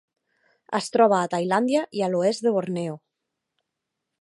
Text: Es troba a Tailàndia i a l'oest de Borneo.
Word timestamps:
Es 0.77 0.87
troba 0.95 1.19
a 1.19 1.27
Tailàndia 1.33 1.83
i 1.99 2.03
a 2.07 2.09
l'oest 2.15 2.47
de 2.47 2.55
Borneo. 2.57 2.97